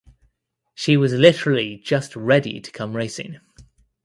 She 0.73 0.97
was 0.97 1.13
literally 1.13 1.77
just 1.77 2.15
ready 2.15 2.59
to 2.59 2.71
come 2.71 2.95
racing. 2.95 3.39